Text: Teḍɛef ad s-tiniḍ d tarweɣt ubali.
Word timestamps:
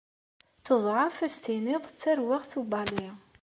Teḍɛef 0.65 1.15
ad 1.25 1.31
s-tiniḍ 1.35 1.83
d 1.87 1.95
tarweɣt 2.01 2.51
ubali. 2.59 3.09